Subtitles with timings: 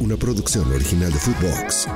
[0.00, 1.86] una producción original de Footbox.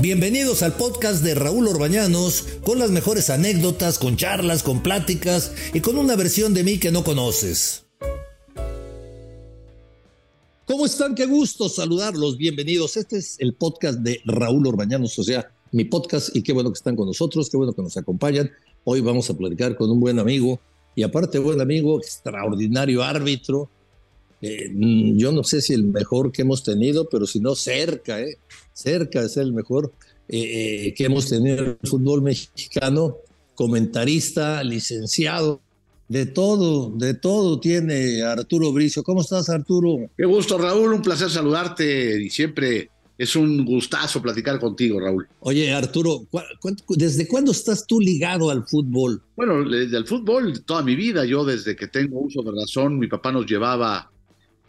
[0.00, 5.80] Bienvenidos al podcast de Raúl Orbañanos con las mejores anécdotas, con charlas, con pláticas y
[5.80, 7.86] con una versión de mí que no conoces.
[10.66, 11.14] ¿Cómo están?
[11.14, 12.36] Qué gusto saludarlos.
[12.36, 12.96] Bienvenidos.
[12.96, 16.76] Este es el podcast de Raúl Orbañanos, o sea, mi podcast y qué bueno que
[16.76, 18.50] están con nosotros, qué bueno que nos acompañan.
[18.84, 20.60] Hoy vamos a platicar con un buen amigo
[20.94, 23.70] y aparte buen amigo, extraordinario árbitro.
[24.42, 28.20] Eh, mm, yo no sé si el mejor que hemos tenido, pero si no cerca,
[28.20, 28.36] eh,
[28.74, 29.92] cerca de ser el mejor
[30.28, 33.16] eh, que hemos tenido en el fútbol mexicano,
[33.54, 35.60] comentarista, licenciado,
[36.08, 39.02] de todo, de todo tiene Arturo Bricio.
[39.02, 40.10] ¿Cómo estás, Arturo?
[40.14, 45.28] Qué gusto, Raúl, un placer saludarte y siempre es un gustazo platicar contigo, Raúl.
[45.40, 46.26] Oye, Arturo,
[46.88, 49.22] ¿desde cuándo estás tú ligado al fútbol?
[49.36, 51.24] Bueno, desde el fútbol toda mi vida.
[51.24, 54.10] Yo desde que tengo uso de razón, mi papá nos llevaba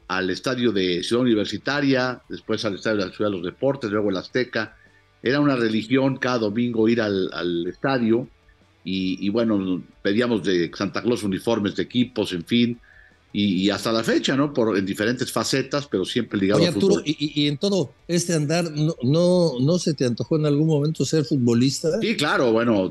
[0.08, 4.11] al estadio de Ciudad Universitaria, después al estadio de la Ciudad de los Deportes, luego
[4.11, 4.77] el Azteca.
[5.23, 8.27] Era una religión cada domingo ir al, estadio
[8.83, 12.80] y, y, bueno, pedíamos de Santa Claus uniformes de equipos, en fin
[13.38, 14.53] y, hasta la fecha, ¿no?
[14.53, 18.95] Por, en diferentes facetas, pero siempre ligado Oye, Arturo, Y, en todo este andar, ¿no,
[19.03, 22.00] no, ¿no se te antojó en algún momento ser futbolista?
[22.00, 22.89] Sí, claro, bueno,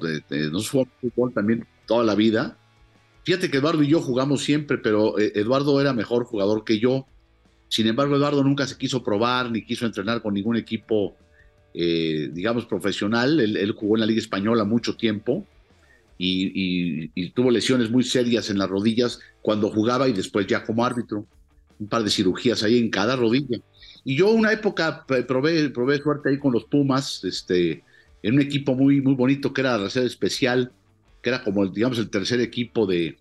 [0.53, 2.59] nos jugamos fútbol también toda la vida.
[3.23, 7.07] Fíjate que Eduardo y yo jugamos siempre, pero eh, Eduardo era mejor jugador que yo.
[7.69, 11.17] Sin embargo, Eduardo nunca se quiso probar ni quiso entrenar con ningún equipo,
[11.73, 13.41] eh, digamos, profesional.
[13.41, 15.47] Él, él, jugó en la Liga Española mucho tiempo
[16.19, 21.27] y, tuvo lesiones muy serias en las rodillas cuando jugaba y después ya como árbitro.
[21.79, 23.59] Un par de cirugías ahí en cada rodilla.
[24.05, 27.83] Y yo una época probé, probé suerte ahí con los Pumas, este,
[28.23, 30.71] en un equipo muy, muy bonito que era la reserva especial,
[31.21, 33.17] que era como, digamos, el tercer equipo de,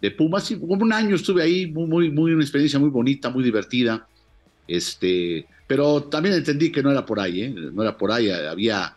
[0.00, 0.50] de Pumas.
[0.50, 4.08] Y un año estuve ahí, muy, muy, muy, una experiencia muy bonita, muy divertida.
[4.66, 7.50] Este, pero también entendí que no era por ahí, ¿eh?
[7.50, 8.96] no era por ahí, había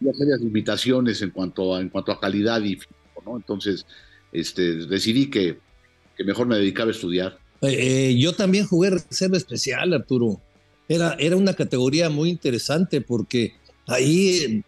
[0.00, 2.78] serias limitaciones en cuanto a, en cuanto a calidad y
[3.24, 3.36] ¿no?
[3.36, 3.86] Entonces,
[4.32, 5.58] este, decidí que,
[6.16, 7.38] que mejor me dedicaba a estudiar.
[7.62, 10.40] Eh, eh, yo también jugué reserva especial, Arturo.
[10.88, 13.54] Era, era una categoría muy interesante porque
[13.86, 14.62] ahí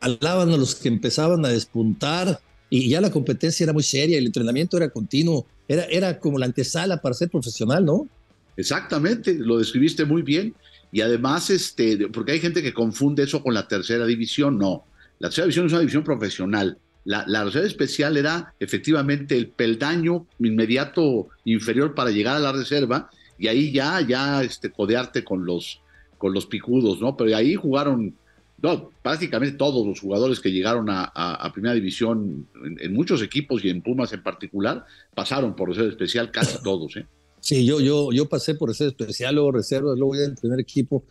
[0.00, 2.40] hablaban a los que empezaban a despuntar
[2.70, 6.46] y ya la competencia era muy seria, el entrenamiento era continuo, era, era como la
[6.46, 8.08] antesala para ser profesional, ¿no?
[8.56, 10.54] Exactamente, lo describiste muy bien.
[10.94, 14.56] Y además, este, porque hay gente que confunde eso con la tercera división.
[14.56, 14.84] No,
[15.18, 16.78] la tercera división es una división profesional.
[17.04, 23.48] La, reserva especial era efectivamente el peldaño inmediato inferior para llegar a la reserva y
[23.48, 25.80] ahí ya, ya este, codearte con los,
[26.16, 27.16] con los picudos, ¿no?
[27.16, 28.14] Pero ahí jugaron
[28.62, 32.46] no, prácticamente todos los jugadores que llegaron a, primera división
[32.78, 37.06] en, muchos equipos y en Pumas en particular pasaron por reserva especial casi todos, ¿eh?
[37.44, 41.04] Sí, yo, yo, yo pasé por ese especial, luego reserva, luego ya el primer equipo.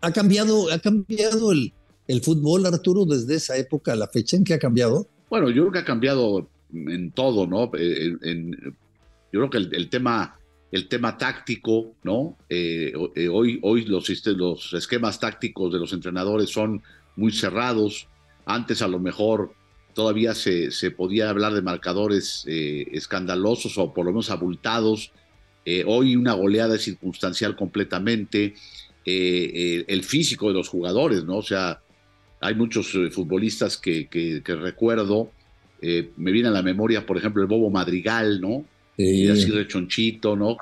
[0.00, 1.72] ¿Ha cambiado, ha cambiado el,
[2.06, 4.36] el fútbol, Arturo, desde esa época la fecha?
[4.36, 5.08] ¿En qué ha cambiado?
[5.28, 7.72] Bueno, yo creo que ha cambiado en todo, ¿no?
[7.76, 8.12] Eh,
[9.32, 10.38] yo creo que el, tema,
[10.70, 12.36] el tema táctico, ¿no?
[12.48, 16.84] Eh, eh, hoy hoy los, los esquemas tácticos de los entrenadores son
[17.16, 18.06] muy cerrados.
[18.44, 19.55] Antes a lo mejor
[19.96, 25.10] todavía se, se podía hablar de marcadores eh, escandalosos o por lo menos abultados.
[25.64, 28.54] Eh, hoy una goleada circunstancial completamente.
[29.06, 31.38] Eh, el físico de los jugadores, ¿no?
[31.38, 31.80] O sea,
[32.40, 35.30] hay muchos futbolistas que, que, recuerdo.
[35.80, 38.66] me viene a la memoria, por ejemplo, el Bobo Madrigal, ¿no?
[38.98, 40.58] Y así rechonchito, ¿no?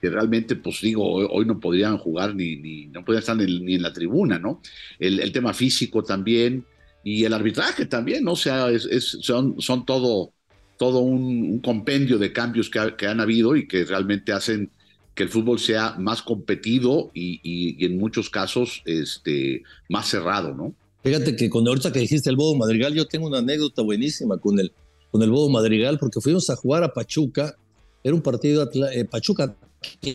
[0.00, 3.82] que realmente, pues digo, hoy, no podrían jugar ni, ni no podrían estar ni, en
[3.82, 4.60] la tribuna, ¿no?
[4.98, 6.64] El, el tema físico también,
[7.04, 8.32] y el arbitraje también, ¿no?
[8.32, 10.32] o sea, es, son, son todo,
[10.78, 14.70] todo un, compendio de cambios que, han habido y que realmente hacen
[15.14, 20.74] que el fútbol sea más competido y, en muchos casos este, más cerrado, ¿no?
[21.02, 24.60] Fíjate que con ahorita que dijiste el Bobo Madrigal, yo tengo una anécdota buenísima con
[24.60, 24.72] el,
[25.10, 27.56] con el Bobo Madrigal, porque fuimos a jugar a Pachuca,
[28.04, 29.56] era un partido eh, Pachuca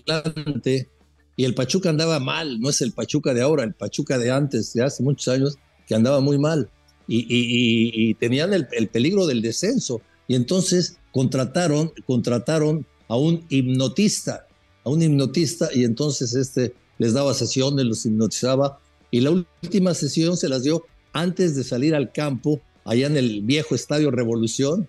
[0.08, 0.88] Atlante,
[1.36, 4.74] y el Pachuca andaba mal, no es el Pachuca de ahora, el Pachuca de antes,
[4.74, 6.70] de hace muchos años, que andaba muy mal
[7.08, 10.02] y, tenían el, peligro del descenso.
[10.28, 14.48] Y entonces contrataron, contrataron a un hipnotista,
[14.84, 18.80] a un hipnotista, y entonces este les daba sesiones, los hipnotizaba.
[19.12, 23.42] Y la última sesión se las dio antes de salir al campo, allá en el
[23.42, 24.88] viejo Estadio Revolución.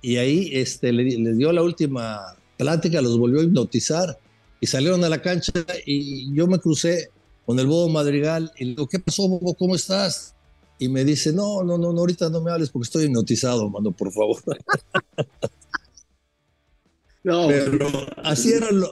[0.00, 2.20] Y ahí este, les dio la última
[2.56, 4.18] plática, los volvió a hipnotizar.
[4.60, 5.52] Y salieron a la cancha
[5.84, 7.10] y yo me crucé
[7.44, 9.54] con el Bobo Madrigal y le digo, ¿qué pasó, Bobo?
[9.54, 10.34] ¿Cómo estás?
[10.78, 14.12] Y me dice, no, no, no, ahorita no me hables porque estoy hipnotizado, mano, por
[14.12, 14.42] favor.
[17.24, 17.88] no, pero
[18.22, 18.82] así eran,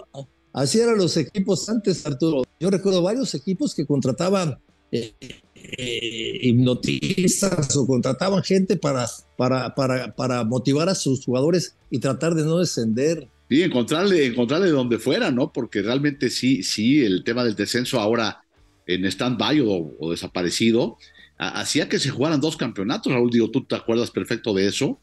[0.53, 2.45] así eran los equipos antes, Arturo.
[2.61, 4.59] Yo recuerdo varios equipos que contrataban
[4.93, 5.13] eh,
[5.55, 9.07] eh, hipnotistas o contrataban gente para,
[9.37, 13.29] para, para, para motivar a sus jugadores y tratar de no descender.
[13.49, 15.53] Sí, encontrarle, encontrarle donde fuera, ¿no?
[15.53, 18.43] Porque realmente sí, sí, el tema del descenso ahora
[18.87, 20.97] en stand-by o, desaparecido,
[21.39, 25.01] hacía que se jugaran dos campeonatos, Raúl, digo, tú te acuerdas perfecto de eso,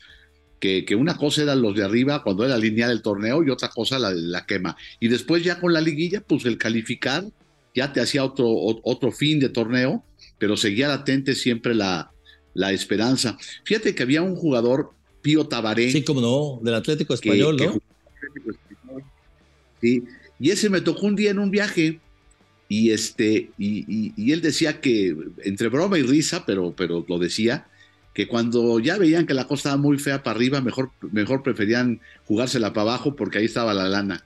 [0.60, 3.70] que, que una cosa era los de arriba cuando era lineal el torneo y otra
[3.70, 4.76] cosa la, la quema.
[5.00, 7.26] Y después ya con la liguilla, pues el calificar
[7.76, 10.04] ya te hacía otro, otro fin de torneo,
[10.38, 12.12] pero seguía latente siempre la,
[12.54, 13.38] la esperanza.
[13.64, 14.92] Fíjate que había un jugador,
[15.22, 15.92] Pío Tabaré.
[15.92, 17.80] Sí, como no, del Atlético Español, ¿no?
[19.82, 20.04] sí,
[20.40, 22.00] y ese me tocó un día en un viaje
[22.72, 27.68] y, este, y, él decía que, entre broma y risa, pero, pero lo decía,
[28.14, 32.00] que cuando ya veían que la cosa estaba muy fea para arriba, mejor, mejor preferían
[32.26, 34.24] jugársela para abajo porque ahí estaba la lana.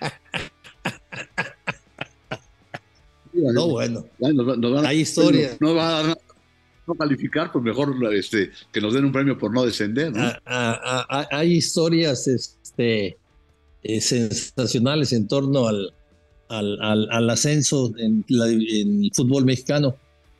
[3.32, 4.06] no, bueno.
[4.86, 5.56] Hay historia.
[5.58, 6.16] No, va a
[6.86, 10.12] no calificar, pues mejor este, que nos den un premio por no descender.
[10.16, 13.18] Ah, ah, ah, hay historias este,
[13.82, 15.92] eh, sensacionales en torno al,
[16.50, 19.96] al, ascenso en, el fútbol mexicano.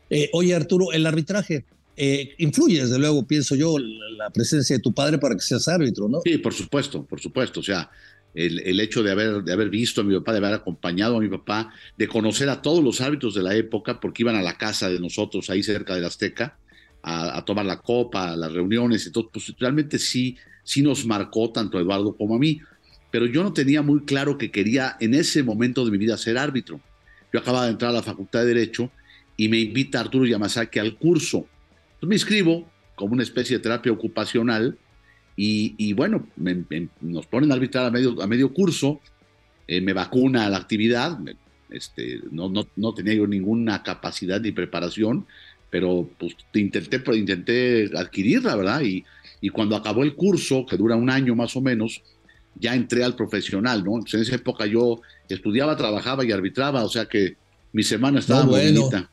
[0.09, 1.65] Eh, oye, Arturo, el arbitraje
[1.97, 6.09] eh, influye, desde luego, pienso yo, la, presencia de tu padre para que seas árbitro,
[6.09, 6.21] ¿no?
[6.25, 7.61] Sí, por supuesto, por supuesto.
[7.61, 7.91] O sea,
[8.35, 11.29] el, hecho de haber, de haber visto a mi papá, de haber acompañado a mi
[11.29, 14.91] papá, de conocer a todos los árbitros de la época, porque iban a la casa
[14.91, 16.59] de nosotros, ahí cerca de la Azteca,
[17.03, 21.79] a, tomar la copa, a las reuniones todo, pues realmente sí, sí nos marcó tanto
[21.79, 22.61] a Eduardo como a mí
[23.11, 26.39] pero yo no tenía muy claro que quería en ese momento de mi vida ser
[26.39, 26.81] árbitro.
[27.33, 28.91] Yo acababa de entrar a la Facultad de Derecho
[29.37, 31.47] y me invita Arturo Yamazaki al curso.
[32.03, 34.77] Me inscribo como una especie de terapia ocupacional
[35.37, 36.27] y, bueno,
[37.01, 39.01] nos ponen a arbitrar a medio, a medio curso,
[39.67, 41.19] eh, me vacuna la actividad,
[41.71, 45.25] este, no, no, no, tenía yo ninguna capacidad ni preparación,
[45.71, 48.83] pero pues intenté, intenté adquirirla, ¿verdad?
[48.83, 49.05] Y,
[49.41, 52.03] y cuando acabó el curso, que dura un año más o menos,
[52.59, 53.99] ya entré al profesional, ¿no?
[53.99, 57.37] en esa época yo estudiaba, trabajaba y arbitraba, o sea que
[57.73, 59.11] mi semana estaba muy bonita.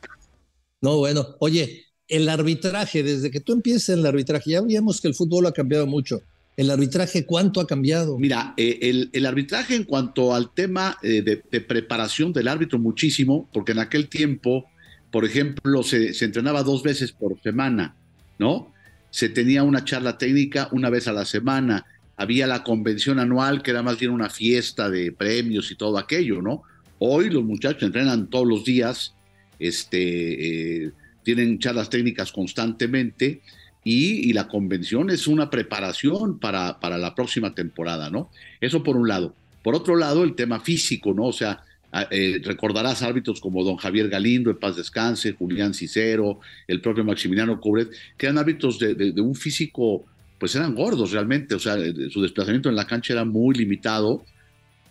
[0.81, 1.35] No, bueno.
[1.39, 5.45] Oye, el arbitraje, desde que tú empiezas en el arbitraje, ya vimos que el fútbol
[5.45, 6.21] ha cambiado mucho.
[6.55, 8.17] ¿El arbitraje cuánto ha cambiado?
[8.17, 13.73] Mira, eh, el, arbitraje en cuanto al tema eh, de, preparación del árbitro, muchísimo, porque
[13.73, 14.65] en aquel tiempo,
[15.11, 17.95] por ejemplo, se, se entrenaba dos veces por semana,
[18.39, 18.73] ¿no?
[19.11, 21.85] Se tenía una charla técnica una vez a la semana
[22.17, 26.41] había la convención anual, que era más bien una fiesta de premios y todo aquello,
[26.41, 26.63] ¿no?
[26.97, 29.13] Hoy los muchachos entrenan todos los días,
[29.59, 30.91] este, eh,
[31.23, 33.41] tienen charlas técnicas constantemente
[33.83, 38.31] y, la convención es una preparación para, para la próxima temporada, ¿no?
[38.59, 39.35] Eso por un lado.
[39.63, 41.25] Por otro lado, el tema físico, ¿no?
[41.25, 41.63] O sea,
[42.09, 47.61] eh, recordarás árbitros como don Javier Galindo, en paz descanse, Julián Cicero, el propio Maximiliano
[47.61, 50.05] Cobret, que eran árbitros de un físico
[50.39, 51.75] pues eran gordos realmente, o sea,
[52.09, 54.23] su desplazamiento en la cancha era muy limitado.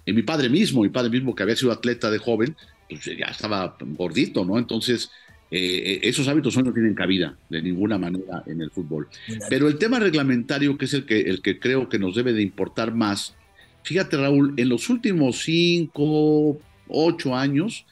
[0.04, 2.56] Y mi padre mismo, mi padre mismo que había sido atleta de joven,
[2.88, 4.58] pues ya estaba gordito, ¿no?
[4.58, 5.10] Entonces,
[5.50, 9.08] eh, esos hábitos hoy no tienen cabida de ninguna manera en el fútbol.
[9.48, 12.42] Pero el tema reglamentario, que es el que, el que creo que nos debe de
[12.42, 13.34] importar más,
[13.82, 17.86] fíjate Raúl, en los últimos cinco, ocho años,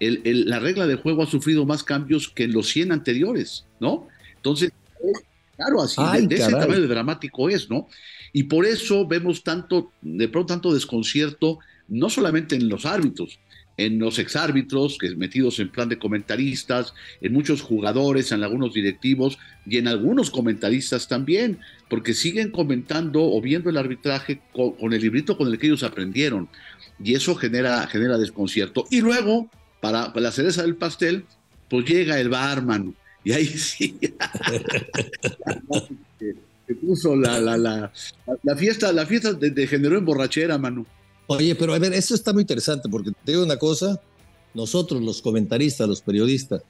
[0.00, 4.08] la regla de juego ha sufrido más cambios que en los 100 anteriores, ¿no?
[4.36, 4.72] Entonces,
[5.56, 7.86] Claro, así de, ese tamaño dramático es, ¿no?
[8.32, 11.58] Y por eso vemos tanto, de pronto tanto desconcierto,
[11.88, 13.38] no solamente en los árbitros,
[13.76, 19.38] en los exárbitros, que metidos en plan de comentaristas, en muchos jugadores, en algunos directivos
[19.66, 21.58] y en algunos comentaristas también,
[21.88, 26.48] porque siguen comentando o viendo el arbitraje con, el librito con el que ellos aprendieron.
[27.02, 28.86] Y eso genera, genera desconcierto.
[28.90, 31.24] Y luego, para, para la cereza del pastel,
[31.68, 32.94] pues llega el barman
[33.24, 33.98] y ahí sí.
[36.66, 37.92] se puso la, la, la,
[38.42, 40.86] la, fiesta, la fiesta degeneró en borrachera, Manu.
[41.26, 44.00] Oye, pero a ver, esto está muy interesante porque te digo una cosa,
[44.52, 46.62] nosotros los comentaristas, los periodistas,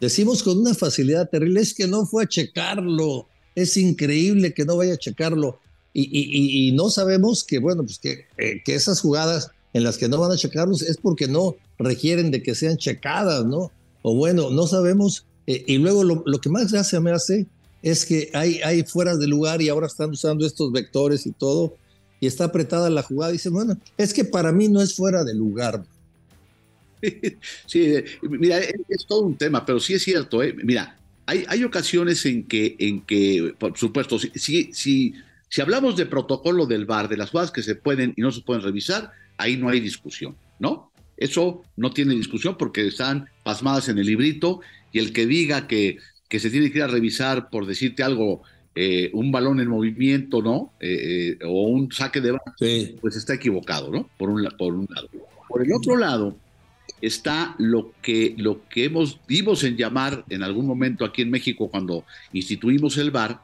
[0.00, 4.76] decimos con una facilidad terrible, es que no fue a checarlo, es increíble que no
[4.76, 5.60] vaya a checarlo.
[5.94, 9.98] Y, y, y no sabemos que, bueno, pues que, eh, que esas jugadas en las
[9.98, 13.70] que no van a checarlos es porque no requieren de que sean checadas, ¿no?
[14.02, 17.46] O bueno, no sabemos eh, y luego lo, que más gracia me hace
[17.82, 21.76] es que hay, hay fuera de lugar y ahora están usando estos vectores y todo,
[22.20, 23.32] y está apretada la jugada.
[23.32, 25.84] Dice, bueno, es que para mí no es fuera de lugar.
[27.66, 30.40] Sí, mira, es, todo un tema, pero sí es cierto.
[30.40, 30.54] ¿eh?
[30.62, 30.96] Mira,
[31.26, 35.14] hay, hay ocasiones en que, en que, por supuesto, si, si, si,
[35.48, 38.42] si hablamos de protocolo del VAR, de las jugadas que se pueden y no se
[38.42, 40.92] pueden revisar, ahí no hay discusión, ¿no?
[41.16, 44.60] Eso no tiene discusión porque están pasmadas en el librito
[44.92, 48.42] y el que diga que, que se tiene que ir a revisar por decirte algo,
[48.74, 50.72] eh, un balón en movimiento, ¿no?
[50.80, 54.08] Eh, eh, o un saque de base, pues está equivocado, ¿no?
[54.18, 55.08] Por un, por un lado.
[55.48, 56.36] Por el otro lado
[57.00, 61.68] está lo que, lo que hemos, dimos en llamar en algún momento aquí en México
[61.68, 63.40] cuando instituimos el VAR,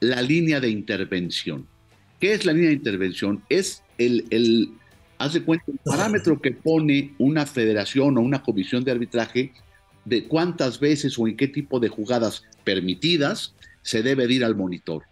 [0.00, 1.66] la línea de intervención.
[2.20, 3.42] ¿Qué es la línea de intervención?
[3.48, 4.70] Es el, el
[5.18, 9.52] hace cuenta, el parámetro que pone una federación o una comisión de arbitraje
[10.06, 15.02] de cuántas veces o en qué tipo de jugadas permitidas se debe ir al monitor.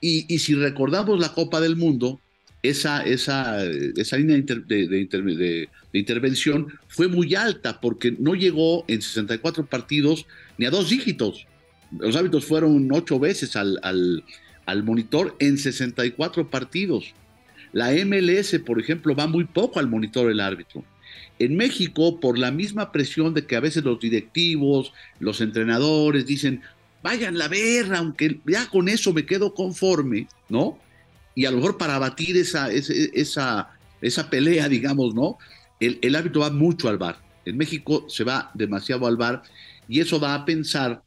[0.00, 2.20] Y, si recordamos la Copa del Mundo,
[2.62, 9.66] esa, esa, esa línea de, de, intervención fue muy alta porque no llegó en 64
[9.66, 11.46] partidos ni a dos dígitos.
[11.98, 14.24] Los árbitros fueron ocho veces al, al,
[14.64, 17.14] al monitor en 64 partidos.
[17.72, 20.84] La MLS, por ejemplo, va muy poco al monitor del árbitro.
[21.40, 26.60] En México, por la misma presión de que a veces los directivos, los entrenadores dicen,
[27.02, 30.78] vayan a ver, aunque ya con eso me quedo conforme, ¿no?
[31.34, 33.70] Y a lo mejor para abatir esa, esa,
[34.02, 35.38] esa pelea, digamos, ¿no?
[35.80, 37.18] El, el árbitro va mucho al bar.
[37.46, 39.42] En México se va demasiado al bar
[39.88, 41.02] y eso da a pensar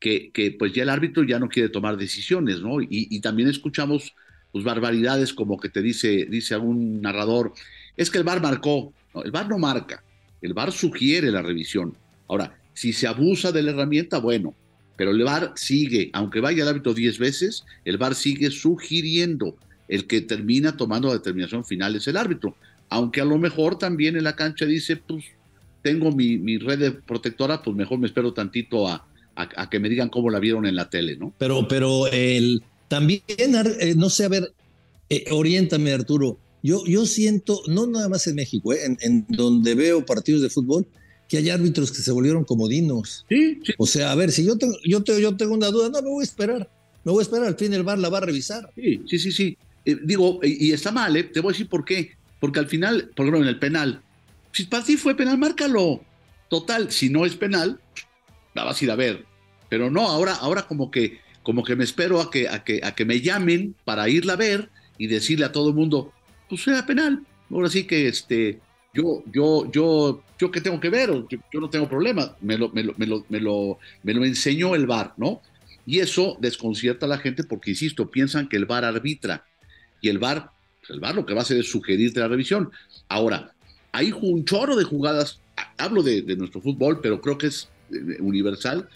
[0.00, 2.80] que, que pues ya el árbitro ya no quiere tomar decisiones, ¿no?
[2.80, 4.14] Y, y también escuchamos
[4.50, 7.52] pues, barbaridades como que te dice, dice algún narrador,
[7.96, 8.92] es que el bar marcó.
[9.16, 10.04] No, el bar no marca,
[10.42, 11.96] el bar sugiere la revisión.
[12.28, 14.54] Ahora, si se abusa de la herramienta, bueno,
[14.96, 19.56] pero el VAR sigue, aunque vaya al árbitro 10 veces, el VAR sigue sugiriendo.
[19.88, 22.56] El que termina tomando la determinación final es el árbitro.
[22.88, 25.24] Aunque a lo mejor también en la cancha dice, pues
[25.82, 29.06] tengo mi, mi red de protectora, pues mejor me espero tantito a,
[29.36, 31.32] a, que me digan cómo la vieron en la tele, ¿no?
[31.38, 34.52] Pero, pero el, también, eh, no sé, a ver,
[35.08, 36.38] eh, oriéntame Arturo.
[36.66, 40.50] Yo, yo siento, no nada más en México, eh, en, en donde veo partidos de
[40.50, 40.84] fútbol,
[41.28, 43.24] que hay árbitros que se volvieron comodinos.
[43.28, 43.72] Sí, sí.
[43.78, 46.08] O sea, a ver, si yo tengo, yo, tengo, yo tengo una duda, no, me
[46.08, 46.68] voy a esperar.
[47.04, 48.72] Me voy a esperar, al fin el bar la va a revisar.
[48.74, 49.58] Sí, sí, sí, sí.
[49.84, 51.22] Eh, digo, y, y, está mal, ¿eh?
[51.22, 52.16] te voy a decir por qué.
[52.40, 54.02] Porque al final, por ejemplo, en el penal,
[54.50, 56.00] si para ti fue penal, márcalo.
[56.48, 57.80] Total, si no es penal,
[58.54, 59.24] la vas a ir a ver.
[59.68, 62.96] Pero no, ahora, ahora como que, como que me espero a que, a que, a
[62.96, 64.68] que me llamen para irla a ver
[64.98, 66.12] y decirle a todo el mundo,
[66.48, 67.24] pues era penal.
[67.50, 68.60] Ahora sí que este,
[68.92, 72.82] yo, yo, yo, yo qué tengo que ver, yo, no tengo problema, me lo, me
[72.82, 75.42] lo, me lo, me lo, enseñó el VAR, ¿no?
[75.84, 79.44] Y eso desconcierta a la gente porque, insisto, piensan que el VAR arbitra
[80.00, 80.50] y el VAR,
[80.80, 82.70] pues, el VAR lo que va a hacer es sugerirte la revisión.
[83.08, 83.52] Ahora,
[83.92, 85.40] hay un chorro de jugadas,
[85.78, 88.88] hablo de, de nuestro fútbol, pero creo que es eh, universal,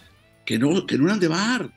[0.45, 1.71] que no, que no eran de VAR.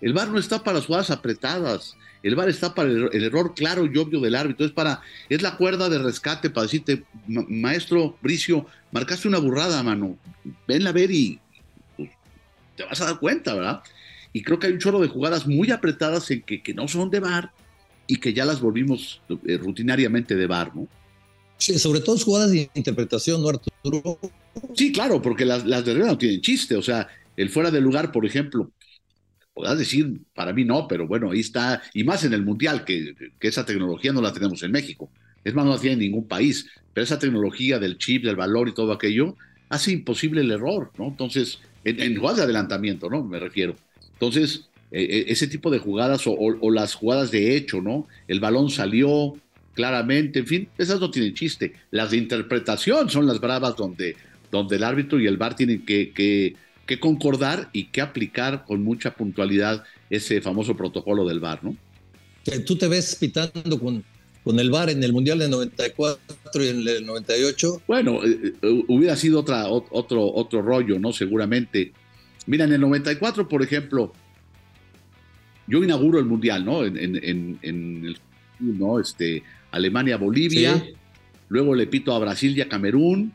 [0.00, 1.96] El VAR no está para las jugadas apretadas.
[2.22, 4.66] El VAR está para el, el, error claro y obvio del árbitro.
[4.66, 9.82] Es para, es la cuerda de rescate para decirte, ma maestro Bricio, marcaste una burrada,
[9.82, 10.18] mano.
[10.68, 11.38] Venla a ver y
[11.96, 12.10] pues,
[12.76, 13.82] te vas a dar cuenta, ¿verdad?
[14.32, 17.10] Y creo que hay un chorro de jugadas muy apretadas en que, que no son
[17.10, 17.52] de VAR
[18.06, 20.88] y que ya las volvimos eh, rutinariamente de VAR, ¿no?
[21.58, 24.18] Sí, sobre todo jugadas de interpretación, ¿no, Arturo?
[24.74, 26.74] Sí, claro, porque las, las de no tienen chiste.
[26.74, 28.70] O sea, el fuera de lugar, por ejemplo,
[29.54, 33.14] podrás decir, para mí no, pero bueno, ahí está, y más en el Mundial, que,
[33.38, 35.10] que, esa tecnología no la tenemos en México.
[35.44, 38.68] Es más, no la tiene en ningún país, pero esa tecnología del chip, del valor
[38.68, 39.36] y todo aquello,
[39.68, 41.08] hace imposible el error, ¿no?
[41.08, 43.24] Entonces, en, en jugadas de adelantamiento, ¿no?
[43.24, 43.74] Me refiero.
[44.12, 48.08] Entonces, eh, ese tipo de jugadas o, las jugadas de hecho, ¿no?
[48.26, 49.34] El balón salió
[49.74, 51.74] claramente, en fin, esas no tienen chiste.
[51.90, 54.16] Las de interpretación son las bravas donde,
[54.50, 56.56] donde el árbitro y el VAR tienen que
[56.90, 61.76] que concordar y que aplicar con mucha puntualidad ese famoso protocolo del VAR, ¿no?
[62.66, 64.02] Tú te ves pitando con,
[64.42, 66.18] con el VAR en el Mundial del 94
[66.64, 67.82] y en el 98.
[67.86, 71.12] Bueno, eh, eh, hubiera sido otra, otro, otro rollo, ¿no?
[71.12, 71.92] Seguramente.
[72.46, 74.12] Mira, en el 94, por ejemplo,
[75.68, 76.84] yo inauguro el Mundial, ¿no?
[76.84, 78.18] En, en, en, en el,
[78.58, 78.98] ¿no?
[78.98, 80.94] Este, Alemania-Bolivia, sí.
[81.50, 83.32] luego le pito a Brasil y a Camerún,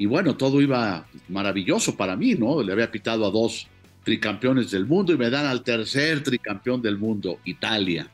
[0.00, 2.62] y bueno, todo iba maravilloso para mí, ¿no?
[2.62, 3.66] Le había pitado a dos
[4.02, 8.08] tricampeones del mundo y me dan al tercer tricampeón del mundo, Italia.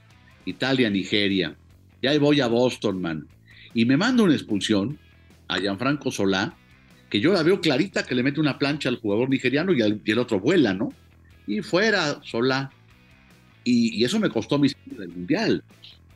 [0.46, 1.54] Italia, Nigeria.
[2.02, 3.28] Y ahí voy a Boston, man.
[3.72, 4.98] Y me manda una expulsión
[5.46, 6.56] a Gianfranco Solá,
[7.08, 10.18] que yo la veo clarita que le mete una plancha al jugador nigeriano y, el
[10.18, 10.92] otro vuela, ¿no?
[11.46, 12.72] Y fuera Solá.
[13.62, 15.62] Y, y, eso me costó mi del mundial.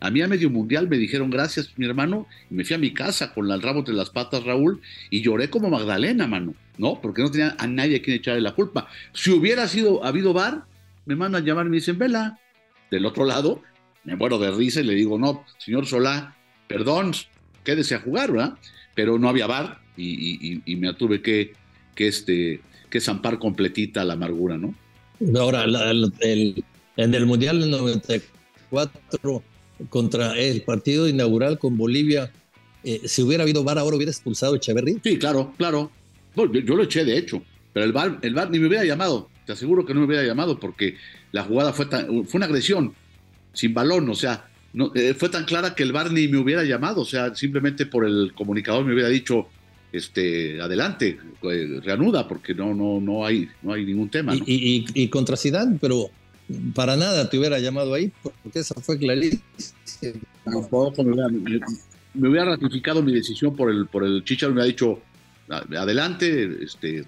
[0.00, 2.92] A mí a medio mundial me dijeron gracias, mi hermano, y me fui a mi
[2.94, 4.80] casa con el rabo entre las patas, Raúl,
[5.10, 7.00] y lloré como Magdalena, mano, ¿no?
[7.02, 8.88] Porque no tenía a nadie a quien echarle la culpa.
[9.12, 10.64] Si hubiera sido habido bar,
[11.04, 12.38] me mandan llamar y me dicen, vela.
[12.90, 13.62] Del otro lado,
[14.04, 16.34] me muero de risa y le digo, no, señor Solá,
[16.66, 17.12] perdón,
[17.62, 18.58] quédese a jugar, ¿verdad?
[18.94, 21.52] Pero no había bar y, me tuve que,
[21.96, 24.74] este, que zampar completita la amargura, ¿no?
[25.38, 26.64] Ahora, el,
[26.96, 29.42] en el Mundial del 94
[29.88, 32.30] contra el partido inaugural con Bolivia,
[32.84, 35.00] eh, si hubiera habido VAR ahora hubiera expulsado a Echeverry.
[35.02, 35.90] Sí, claro, claro.
[36.36, 39.28] yo, lo eché de hecho, pero el VAR, el VAR ni me hubiera llamado.
[39.46, 40.96] Te aseguro que no me hubiera llamado porque
[41.32, 42.94] la jugada fue, fue una agresión
[43.52, 46.62] sin balón, o sea, no, eh, fue tan clara que el VAR ni me hubiera
[46.62, 49.48] llamado, o sea, simplemente por el comunicador me hubiera dicho,
[49.92, 54.34] este, adelante, eh, reanuda, porque no, no, no hay, no hay ningún tema.
[54.34, 56.10] Y, y, contra Zidane, pero
[56.74, 59.42] para nada te hubiera llamado ahí, porque esa fue clarísima.
[60.44, 61.28] Tampoco me hubiera,
[62.14, 65.00] me, hubiera, ratificado mi decisión por el, por el Chicharo, me ha dicho,
[65.48, 67.04] adelante, este,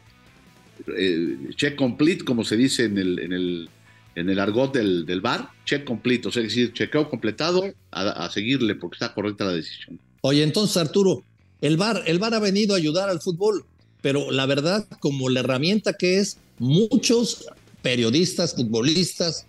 [0.97, 3.71] eh, check complete, como se dice en el, en el,
[4.15, 8.25] en el argot del, del bar, check complete, o sea, es decir, chequeo completado, a,
[8.25, 9.99] a seguirle porque está correcta la decisión.
[10.21, 11.25] Oye, entonces Arturo,
[11.61, 13.65] el VAR, el VAR ha venido a ayudar al fútbol,
[14.03, 17.47] pero la verdad, como la herramienta que es, muchos
[17.83, 19.47] periodistas, futbolistas,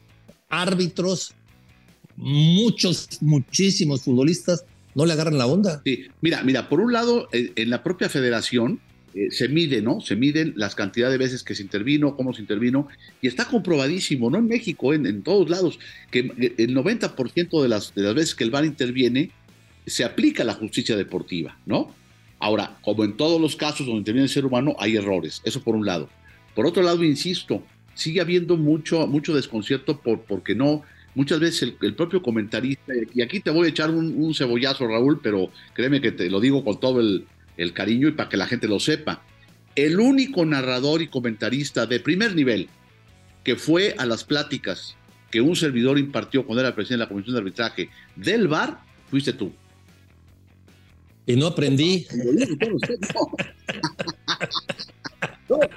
[0.49, 1.33] árbitros,
[2.15, 5.81] muchos, muchísimos futbolistas no le agarran la onda.
[5.85, 8.79] Sí, mira, mira, por un lado, en la propia federación
[9.15, 10.01] eh, se mide, ¿no?
[10.01, 12.87] Se miden las cantidades de veces que se intervino, cómo se intervino,
[13.21, 15.79] y está comprobadísimo, no en México, en, todos lados,
[16.11, 16.19] que
[16.57, 19.31] el 90% de las, de las veces que el VAR interviene,
[19.85, 21.93] se aplica la justicia deportiva, ¿no?
[22.39, 25.75] Ahora, como en todos los casos donde interviene el ser humano, hay errores, eso por
[25.75, 26.09] un lado.
[26.55, 27.63] Por otro lado, insisto,
[27.93, 30.83] sigue habiendo mucho, mucho desconcierto por, porque no,
[31.15, 35.50] muchas veces el, propio comentarista, y aquí te voy a echar un, cebollazo, Raúl, pero
[35.73, 37.25] créeme que te lo digo con todo el,
[37.57, 39.21] el cariño y para que la gente lo sepa.
[39.75, 42.69] El único narrador y comentarista de primer nivel
[43.43, 44.95] que fue a las pláticas
[45.31, 49.33] que un servidor impartió cuando era presidente de la Comisión de Arbitraje del VAR, fuiste
[49.33, 49.51] tú.
[51.25, 52.06] Y no aprendí.
[52.13, 53.29] No,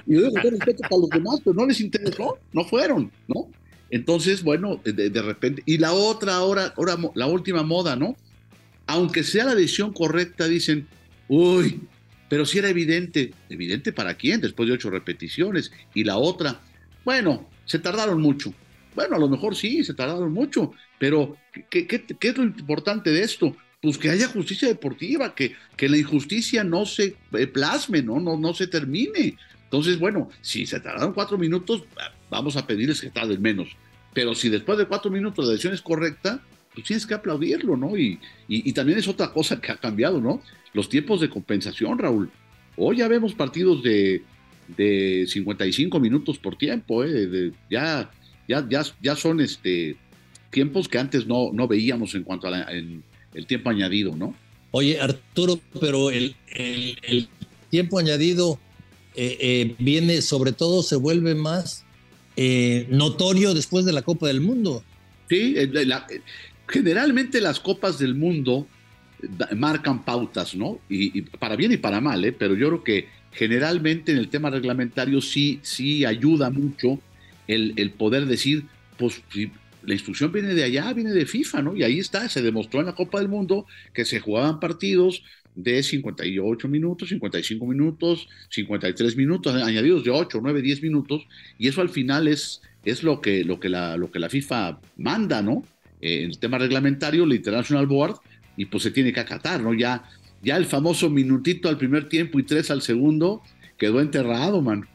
[0.05, 3.49] y yo digo respeto para los demás, pero no les interesó, no fueron, ¿no?
[3.89, 8.17] Entonces, bueno, de, repente, y la otra ahora, ahora, la última moda, ¿no?
[8.85, 10.87] Aunque sea la decisión correcta, dicen,
[11.27, 11.81] uy,
[12.27, 16.59] pero si era evidente, evidente para quién, después de ocho repeticiones, y la otra,
[17.05, 18.53] bueno, se tardaron mucho.
[18.95, 21.37] Bueno, a lo mejor sí, se tardaron mucho, pero
[21.69, 23.55] ¿qué, qué, qué es lo importante de esto?
[23.81, 28.19] pues que haya justicia deportiva, que, que la injusticia no se eh, plasme, ¿no?
[28.19, 29.37] No, no se termine.
[29.67, 31.83] Entonces, bueno, si se tardaron cuatro minutos,
[32.29, 33.69] vamos a pedirles que tarden menos.
[34.13, 36.41] Pero si después de cuatro minutos la decisión es correcta,
[36.73, 37.97] pues tienes que aplaudirlo, ¿no?
[37.97, 40.41] Y, y, también es otra cosa que ha cambiado, ¿no?
[40.73, 42.29] Los tiempos de compensación, Raúl.
[42.77, 44.23] Hoy ya vemos partidos de,
[44.77, 47.51] de 55 minutos por tiempo, ¿eh?
[47.69, 48.09] ya,
[48.47, 49.97] ya, ya, ya son este,
[50.51, 54.35] tiempos que antes no, no veíamos en cuanto a la, el tiempo añadido, ¿no?
[54.71, 57.27] Oye, Arturo, pero el, el,
[57.69, 58.59] tiempo añadido
[59.19, 61.83] eh, eh, viene, sobre todo, se vuelve más
[62.35, 64.83] eh, notorio después de la Copa del Mundo.
[65.27, 65.55] Sí,
[66.67, 68.67] generalmente las Copas del Mundo
[69.55, 70.79] marcan pautas, ¿no?
[70.87, 72.35] Y, para bien y para mal.
[72.37, 76.99] Pero yo creo que generalmente en el tema reglamentario sí, sí ayuda mucho
[77.47, 78.65] el, el poder decir,
[78.99, 79.23] pues
[79.83, 81.75] la instrucción viene de allá, viene de FIFA, ¿no?
[81.75, 85.23] Y ahí está, se demostró en la Copa del Mundo que se jugaban partidos
[85.57, 91.81] de 58 minutos, 55 minutos, 53 minutos, añadidos de 8, 9, 10 minutos, y eso
[91.81, 95.63] al final es, es lo, que, lo, que la, lo que la FIFA manda, ¿no?
[95.99, 98.17] Eh, en el tema reglamentario, la International Board,
[98.55, 99.73] y pues se tiene que acatar, ¿no?
[99.73, 100.03] Ya,
[100.43, 103.41] ya el famoso minutito al primer tiempo y tres al segundo
[103.77, 104.87] quedó enterrado, man.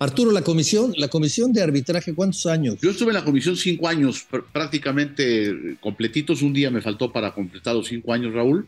[0.00, 2.80] Arturo, la comisión, la comisión de arbitraje, ¿cuántos años?
[2.82, 6.42] Yo estuve en la comisión cinco años, prácticamente completitos.
[6.42, 8.66] Un día me faltó para completar los cinco años, Raúl.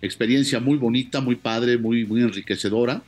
[0.00, 3.02] Experiencia muy bonita, muy padre, muy, muy enriquecedora.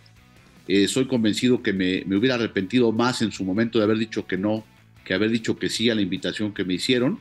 [0.66, 4.36] Eh, soy convencido que me, hubiera arrepentido más en su momento de haber dicho que
[4.36, 4.64] no,
[5.04, 7.20] que haber dicho que sí a la invitación que me hicieron.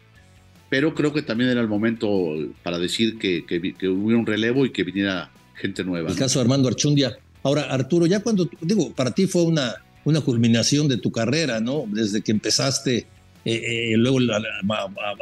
[0.69, 2.10] Pero creo que también era el momento
[2.62, 6.12] para decir que, que, hubiera un relevo y que viniera gente nueva.
[6.12, 7.17] El caso de Armando Archundia.
[7.41, 11.86] Ahora, Arturo, ya cuando, digo, para ti fue una, una culminación de tu carrera, ¿no?
[11.88, 13.08] Desde que empezaste,
[13.45, 14.19] eh, eh, luego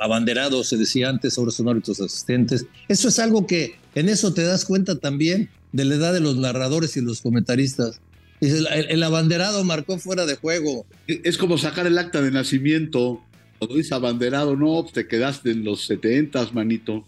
[0.02, 2.66] abanderado, se decía antes, ahora son árbitros asistentes.
[2.88, 6.38] Eso es algo que en eso te das cuenta también de la edad de los
[6.38, 8.00] narradores y los comentaristas.
[8.40, 10.86] El, abanderado marcó fuera de juego.
[11.08, 13.22] Es como sacar el acta de nacimiento.
[13.58, 17.06] Cuando dice abanderado, no, pues te quedaste en los setentas, manito.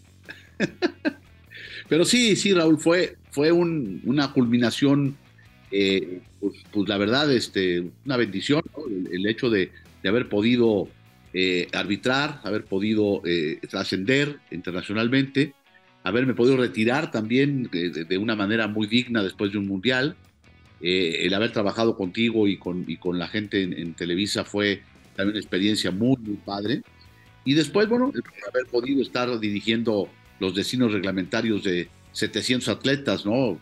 [1.90, 5.16] Pero sí, sí, Raúl, fue, fue una culminación,
[5.72, 8.62] eh, pues, pues, la verdad, este, una bendición,
[9.12, 9.72] el, hecho de,
[10.04, 10.88] haber podido
[11.34, 15.54] eh, arbitrar, haber podido eh, trascender internacionalmente,
[16.04, 20.16] haberme podido retirar también de, una manera muy digna después de un mundial.
[20.82, 24.82] el haber trabajado contigo y con, y con la gente en, Televisa fue
[25.16, 26.82] también una experiencia muy, muy padre.
[27.44, 28.12] Y después, bueno,
[28.48, 33.60] haber podido estar dirigiendo los destinos reglamentarios de 700 atletas, ¿no?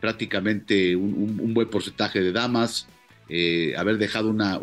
[0.00, 2.88] Prácticamente un, buen porcentaje de damas,
[3.28, 4.58] eh, haber dejado una,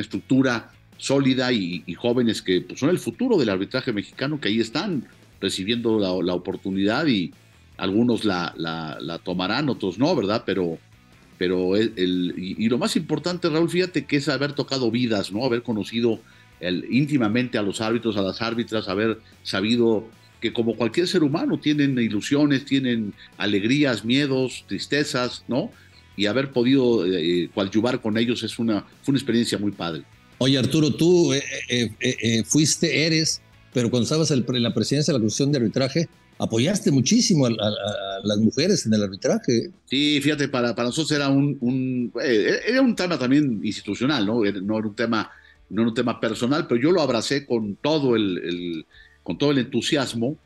[0.00, 5.06] estructura sólida y, jóvenes que pues, son el futuro del arbitraje mexicano, que ahí están
[5.40, 7.32] recibiendo la, oportunidad y
[7.76, 10.44] algunos la, la, tomarán, otros no, ¿verdad?
[10.46, 10.78] Pero,
[11.38, 15.44] pero el, y, lo más importante, Raúl, fíjate que es haber tocado vidas, ¿no?
[15.44, 16.20] Haber conocido
[16.90, 20.08] íntimamente a los árbitros, a las árbitras, haber sabido
[20.40, 25.70] que como cualquier ser humano tienen ilusiones, tienen alegrías, miedos, tristezas, ¿no?
[26.16, 30.04] Y haber podido eh, coadyuvar con ellos es una, fue una experiencia muy padre.
[30.38, 33.40] Oye, Arturo, tú eh, eh, fuiste, eres,
[33.72, 37.50] pero cuando estabas en la presidencia de la Comisión de Arbitraje, apoyaste muchísimo a,
[38.22, 39.70] las mujeres en el arbitraje.
[39.86, 44.42] Sí, fíjate, para, para nosotros era un, un era un tema también institucional, ¿no?
[44.44, 45.30] No era un tema,
[45.70, 48.84] no era un tema personal, pero yo lo abracé con todo el
[49.26, 50.38] con todo el entusiasmo.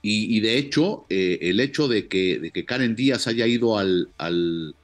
[0.00, 4.08] Y, de hecho, eh, el hecho de que, de que, Karen Díaz haya ido al,
[4.16, 4.74] al,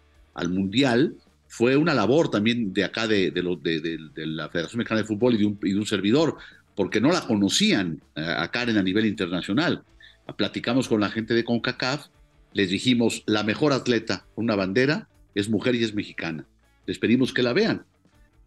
[0.51, 1.15] Mundial
[1.55, 5.45] fue una labor también de acá de, de, la Federación Mexicana de Fútbol y de,
[5.45, 6.37] un, y de un servidor,
[6.75, 9.85] porque no la conocían eh, a Karen a nivel internacional.
[10.37, 12.07] Platicamos con la gente de CONCACAF,
[12.55, 16.45] les dijimos, la mejor atleta con una bandera es mujer y es mexicana.
[16.87, 17.85] Les pedimos que la vean.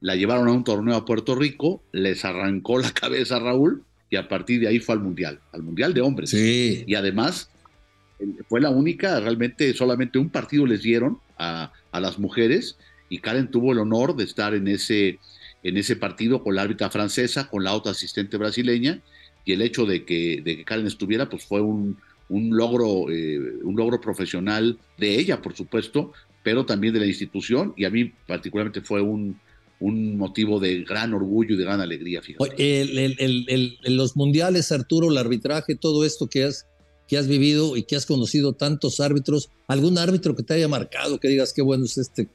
[0.02, 4.18] La llevaron a un torneo a Puerto Rico, les arrancó la cabeza a Raúl y
[4.18, 6.32] a partir de ahí fue al Mundial, al Mundial de hombres.
[6.32, 6.84] Sí.
[6.86, 7.50] Y además
[8.50, 12.78] fue la única, realmente solamente un partido les dieron a, las mujeres
[13.10, 15.20] y Karen tuvo el honor de estar en ese,
[15.64, 19.02] en ese partido con la árbitra francesa, con la otra asistente brasileña
[19.46, 21.98] y el hecho de que, de que Karen estuviera pues fue un,
[22.30, 26.12] un logro, eh, un logro profesional de ella, por supuesto,
[26.44, 29.40] pero también de la institución y a mí particularmente fue un,
[29.80, 32.22] un motivo de gran orgullo y de gran alegría.
[32.58, 36.66] El, los mundiales, Arturo, el arbitraje, todo esto que has,
[37.08, 41.20] que has vivido y que has conocido tantos árbitros, ¿algún árbitro que te haya marcado,
[41.20, 42.28] que digas qué bueno es este?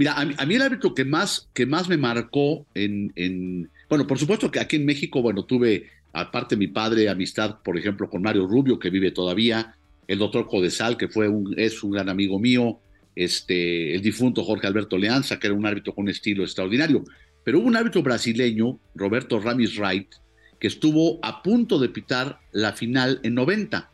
[0.00, 4.18] Mira, a mí, el árbitro que más, que más me marcó en, en, bueno, por
[4.18, 8.46] supuesto que aquí en México, bueno, tuve, aparte mi padre, amistad, por ejemplo, con Mario
[8.46, 9.76] Rubio, que vive todavía,
[10.08, 12.78] el doctor Codesal, que fue un, es un gran amigo mío,
[13.14, 17.04] este, el difunto Jorge Alberto Leanza, que era un árbitro con un estilo extraordinario.
[17.44, 20.14] Pero hubo un árbitro brasileño, Roberto Ramis Wright,
[20.58, 23.90] que estuvo a punto de pitar la final en 90.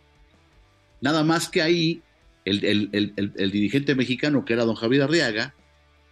[1.01, 2.01] Nada más que ahí
[2.45, 5.53] el, dirigente mexicano, que era don Javier Arriaga,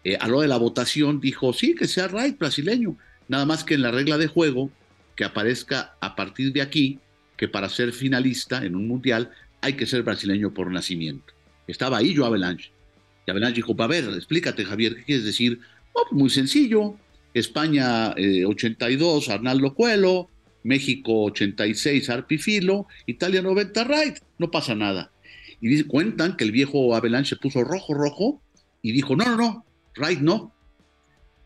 [0.05, 2.97] eh, a lo de la votación dijo, sí, que sea Wright brasileño.
[3.29, 4.71] Nada más que en la regla de juego,
[5.17, 6.99] que aparezca a partir de aquí,
[7.37, 11.33] que para ser finalista en un mundial hay que ser brasileño por nacimiento.
[11.67, 12.71] Estaba ahí yo Avalanche.
[13.27, 15.61] Y Avalanche dijo, a ver, explícate Javier, ¿qué quieres decir?
[15.95, 16.97] Oh, muy sencillo,
[17.33, 20.29] España 82, eh, Arnaldo Cuelo,
[20.65, 25.11] México 86, Arpifilo, Italia 90, Wright, no pasa nada.
[25.61, 28.43] Y cuentan que el viejo Avalanche puso rojo, rojo,
[28.83, 29.65] y dijo, no, no, no,
[29.97, 30.53] Wright no.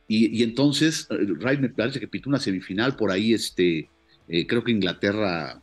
[0.06, 3.90] Y, entonces eh, Wright me parece que pitó una semifinal por ahí, este,
[4.28, 5.60] eh, creo que Inglaterra,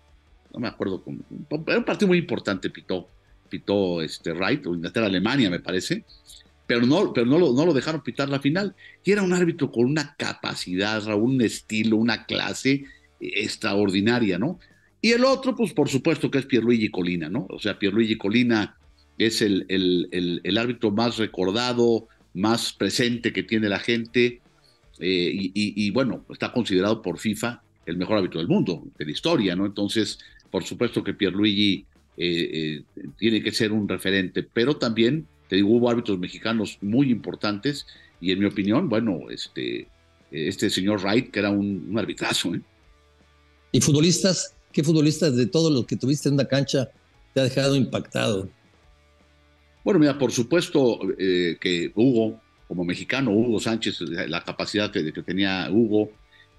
[0.54, 1.04] no me acuerdo,
[1.68, 3.10] era un partido muy importante, pitó
[3.50, 6.04] pitó este Wright, o Inglaterra-Alemania, me parece,
[6.68, 8.76] pero no, pero no lo, no lo dejaron pitar la final.
[9.04, 12.86] Y era un árbitro con una capacidad, un estilo, una clase
[13.20, 14.60] extraordinaria, ¿no?
[15.02, 17.46] Y el otro, pues por supuesto que es Pierluigi Colina, ¿no?
[17.50, 18.78] O sea, Pierluigi Colina
[19.18, 24.42] es el, el, el, árbitro más recordado, más presente que tiene la gente,
[25.00, 29.56] eh, y, bueno, está considerado por FIFA el mejor árbitro del mundo, de la historia,
[29.56, 29.66] ¿no?
[29.66, 30.20] Entonces,
[30.50, 31.86] por supuesto que Pierluigi
[32.18, 37.12] eh, eh, tiene que ser un referente, pero también, te digo, hubo árbitros mexicanos muy
[37.12, 37.86] importantes
[38.22, 39.88] y en mi opinión, bueno, este,
[40.32, 42.56] este señor Wright, que era un, arbitrazo.
[42.56, 42.62] ¿eh?
[43.72, 44.56] ¿Y futbolistas?
[44.72, 46.90] ¿Qué futbolistas de todos los que tuviste en la cancha
[47.34, 48.50] te ha dejado impactado?
[49.86, 56.10] Bueno, mira, por supuesto que Hugo, como mexicano, Hugo Sánchez, la capacidad que, tenía Hugo,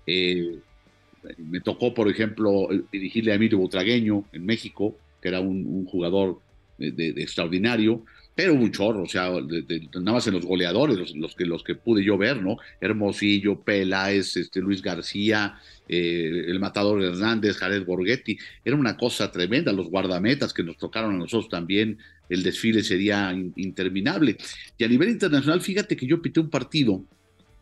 [0.06, 6.40] me tocó, por ejemplo, dirigirle a Emilio Butragueño en México, que era un, jugador
[6.78, 8.04] de, extraordinario.
[8.36, 12.04] Pero un chorro, o sea, nada más en los goleadores, los, que, los que pude
[12.04, 12.58] yo ver, ¿no?
[12.82, 19.72] Hermosillo, Peláez, este, Luis García, eh, el matador Hernández, Jared Borghetti, era una cosa tremenda,
[19.72, 21.96] los guardametas que nos tocaron a nosotros también,
[22.28, 24.36] el desfile sería interminable.
[24.76, 27.02] Y a nivel internacional, fíjate que yo pité un partido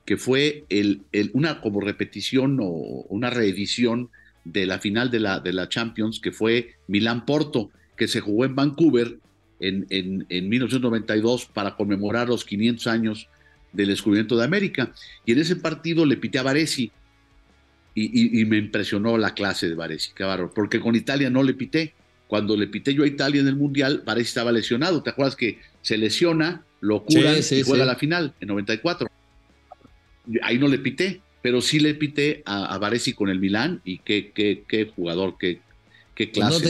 [0.04, 1.02] que fue el,
[1.34, 2.66] una como repetición o
[3.10, 4.10] una reedición
[4.44, 8.56] de la final de la, de la Champions, que fue Milán-Porto, que se jugó en
[8.56, 9.18] Vancouver
[9.68, 13.29] en, en, 1992 para conmemorar los 500 años
[13.72, 14.92] del descubrimiento de América.
[15.24, 16.90] Y en ese partido le pité a Varesi
[17.94, 20.11] y, me impresionó la clase de Varesi,
[20.55, 21.94] porque con Italia no le pité.
[22.27, 25.03] Cuando le pité yo a Italia en el Mundial, Varesi estaba lesionado.
[25.03, 29.09] ¿Te acuerdas que se lesiona, lo curan y juega la final en 94?
[30.42, 33.98] Ahí no le pité, pero sí le pité a, a Varesi con el Milán y
[33.98, 35.61] qué, qué, qué jugador, qué,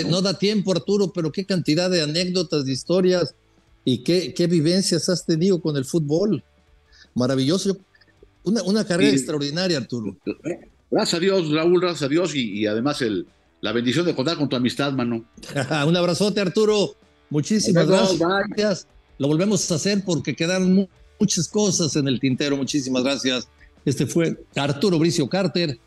[0.09, 3.35] no, da tiempo, Arturo, pero qué cantidad de anécdotas, de historias
[3.85, 6.43] y qué, qué vivencias has tenido con el fútbol.
[7.15, 7.77] Maravilloso.
[8.43, 10.17] Una, una carrera extraordinaria, Arturo.
[10.91, 13.27] Gracias a Dios, Raúl, gracias a Dios y, además el,
[13.61, 15.25] la bendición de contar con tu amistad, mano.
[15.87, 16.95] Un abrazote, Arturo.
[17.31, 18.87] Muchísimas gracias.
[19.19, 22.57] Lo volvemos a hacer porque quedaron muchas cosas en el tintero.
[22.57, 23.49] Muchísimas gracias.
[23.85, 25.79] Este fue Arturo Bricio Carter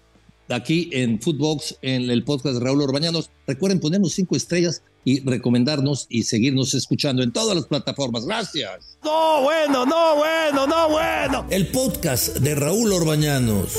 [0.50, 3.30] aquí en Footbox, en el podcast de Raúl Orbañanos.
[3.46, 8.26] Recuerden ponernos cinco estrellas y recomendarnos y seguirnos escuchando en todas las plataformas.
[8.26, 8.98] Gracias.
[9.04, 11.46] No, bueno, no, bueno, no, bueno.
[11.50, 13.74] El podcast de Raúl Orbañanos.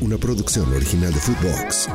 [0.00, 1.88] Una producción original de Footbox.